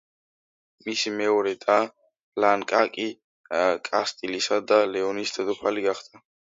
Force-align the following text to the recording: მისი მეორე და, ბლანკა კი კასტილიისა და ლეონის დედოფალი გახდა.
მისი 0.87 1.11
მეორე 1.19 1.53
და, 1.65 1.75
ბლანკა 2.39 2.81
კი 2.97 3.07
კასტილიისა 3.93 4.61
და 4.75 4.85
ლეონის 4.97 5.37
დედოფალი 5.39 5.91
გახდა. 5.91 6.29